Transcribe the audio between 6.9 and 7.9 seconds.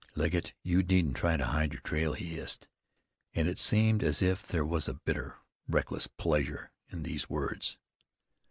these words.